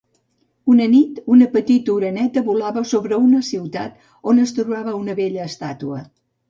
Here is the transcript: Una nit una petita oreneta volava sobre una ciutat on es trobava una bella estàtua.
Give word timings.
Una 0.75 0.87
nit 0.93 1.19
una 1.35 1.49
petita 1.57 1.93
oreneta 1.97 2.45
volava 2.49 2.85
sobre 2.95 3.21
una 3.27 3.45
ciutat 3.53 4.11
on 4.35 4.45
es 4.47 4.59
trobava 4.59 5.01
una 5.05 5.21
bella 5.25 5.51
estàtua. 5.53 6.07